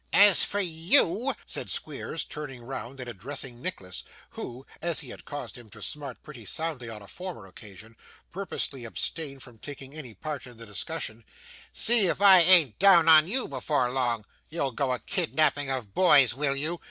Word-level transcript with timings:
'As 0.11 0.43
for 0.43 0.59
you,' 0.59 1.35
said 1.45 1.69
Squeers, 1.69 2.25
turning 2.25 2.63
round 2.63 2.99
and 2.99 3.07
addressing 3.07 3.61
Nicholas, 3.61 4.03
who, 4.31 4.65
as 4.81 5.01
he 5.01 5.09
had 5.09 5.25
caused 5.25 5.59
him 5.59 5.69
to 5.69 5.79
smart 5.83 6.23
pretty 6.23 6.43
soundly 6.43 6.89
on 6.89 7.03
a 7.03 7.07
former 7.07 7.45
occasion, 7.45 7.95
purposely 8.31 8.83
abstained 8.83 9.43
from 9.43 9.59
taking 9.59 9.93
any 9.93 10.15
part 10.15 10.47
in 10.47 10.57
the 10.57 10.65
discussion, 10.65 11.23
'see 11.71 12.07
if 12.07 12.19
I 12.19 12.39
ain't 12.39 12.79
down 12.79 13.07
upon 13.07 13.27
you 13.27 13.47
before 13.47 13.91
long. 13.91 14.25
You'll 14.49 14.71
go 14.71 14.91
a 14.91 14.97
kidnapping 14.97 15.69
of 15.69 15.93
boys, 15.93 16.33
will 16.33 16.55
you? 16.55 16.79